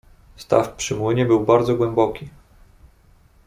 "Staw 0.35 0.75
przy 0.75 0.95
młynie 0.95 1.25
był 1.25 1.39
bardzo 1.45 1.75
głęboki." 1.75 2.29